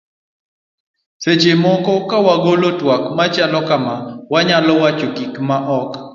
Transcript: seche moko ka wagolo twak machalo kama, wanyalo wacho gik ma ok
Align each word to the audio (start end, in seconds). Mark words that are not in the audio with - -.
seche 1.23 1.51
moko 1.63 1.93
ka 2.09 2.17
wagolo 2.27 2.67
twak 2.79 3.03
machalo 3.17 3.59
kama, 3.69 3.95
wanyalo 4.33 4.73
wacho 4.83 5.07
gik 5.17 5.33
ma 5.47 5.57
ok 5.81 5.91